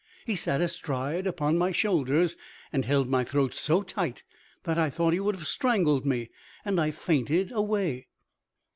He 0.25 0.35
sat 0.35 0.61
astride 0.61 1.27
upon 1.27 1.59
my 1.59 1.71
shoulders, 1.71 2.35
and 2.73 2.85
held 2.85 3.07
my 3.07 3.23
throat 3.23 3.53
so 3.53 3.83
tight 3.83 4.23
that 4.63 4.79
I 4.79 4.89
thought 4.89 5.13
he 5.13 5.19
would 5.19 5.35
have 5.35 5.45
strangled 5.45 6.07
me, 6.07 6.31
and 6.65 6.81
I 6.81 6.89
fainted 6.89 7.51
away. 7.51 8.07